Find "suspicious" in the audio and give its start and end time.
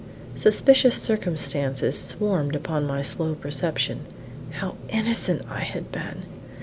0.35-0.99